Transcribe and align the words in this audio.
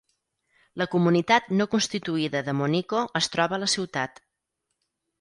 La 0.81 0.87
comunitat 0.93 1.51
no 1.59 1.69
constituïda 1.75 2.43
de 2.49 2.57
Monico 2.63 3.05
es 3.23 3.31
troba 3.37 3.59
a 3.59 3.65
la 3.69 3.73
ciutat. 3.79 4.23